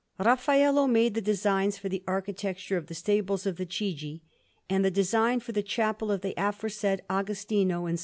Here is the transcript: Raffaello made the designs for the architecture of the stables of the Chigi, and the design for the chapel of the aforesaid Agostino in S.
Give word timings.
Raffaello 0.17 0.87
made 0.87 1.13
the 1.13 1.21
designs 1.21 1.77
for 1.77 1.87
the 1.87 2.03
architecture 2.07 2.75
of 2.75 2.87
the 2.87 2.95
stables 2.95 3.45
of 3.45 3.57
the 3.57 3.67
Chigi, 3.67 4.21
and 4.67 4.83
the 4.83 4.89
design 4.89 5.41
for 5.41 5.51
the 5.51 5.61
chapel 5.61 6.09
of 6.11 6.21
the 6.21 6.33
aforesaid 6.37 7.03
Agostino 7.07 7.85
in 7.85 7.93
S. 7.93 7.99